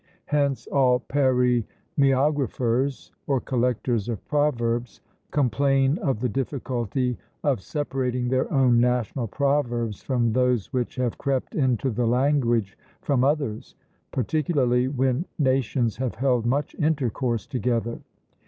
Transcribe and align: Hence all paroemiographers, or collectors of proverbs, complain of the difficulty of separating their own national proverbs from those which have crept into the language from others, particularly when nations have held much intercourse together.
Hence 0.25 0.65
all 0.65 0.99
paroemiographers, 0.99 3.11
or 3.27 3.39
collectors 3.39 4.09
of 4.09 4.25
proverbs, 4.27 4.99
complain 5.29 5.99
of 5.99 6.21
the 6.21 6.27
difficulty 6.27 7.19
of 7.43 7.61
separating 7.61 8.27
their 8.27 8.51
own 8.51 8.79
national 8.79 9.27
proverbs 9.27 10.01
from 10.01 10.33
those 10.33 10.73
which 10.73 10.95
have 10.95 11.19
crept 11.19 11.53
into 11.53 11.91
the 11.91 12.07
language 12.07 12.79
from 13.03 13.23
others, 13.23 13.75
particularly 14.11 14.87
when 14.87 15.25
nations 15.37 15.97
have 15.97 16.15
held 16.15 16.47
much 16.47 16.73
intercourse 16.79 17.45
together. 17.45 17.99